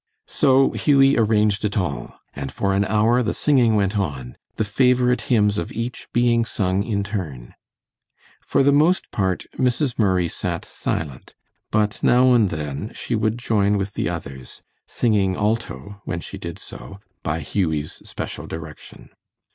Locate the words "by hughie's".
17.21-18.01